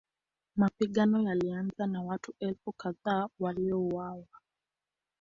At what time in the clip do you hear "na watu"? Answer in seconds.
1.87-2.33